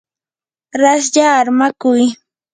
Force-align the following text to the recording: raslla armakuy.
raslla 0.81 1.25
armakuy. 1.39 2.03